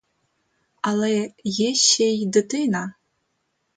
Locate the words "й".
2.03-2.25